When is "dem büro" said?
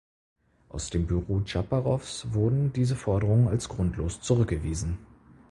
0.89-1.41